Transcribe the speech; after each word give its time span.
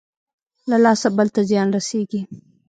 له 0.69 0.77
لاسه 0.83 1.07
بل 1.17 1.27
ته 1.35 1.41
زيان 1.49 1.67
رسېږي. 1.75 2.21